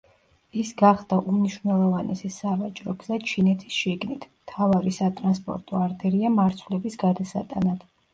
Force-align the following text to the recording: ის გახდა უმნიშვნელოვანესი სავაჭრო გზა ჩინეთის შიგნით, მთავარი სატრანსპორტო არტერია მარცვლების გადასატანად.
ის 0.59 0.69
გახდა 0.77 1.17
უმნიშვნელოვანესი 1.31 2.31
სავაჭრო 2.35 2.95
გზა 3.03 3.19
ჩინეთის 3.31 3.77
შიგნით, 3.81 4.25
მთავარი 4.45 4.95
სატრანსპორტო 5.01 5.79
არტერია 5.89 6.33
მარცვლების 6.39 6.99
გადასატანად. 7.05 7.85